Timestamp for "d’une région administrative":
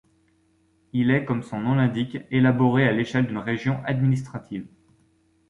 3.27-4.65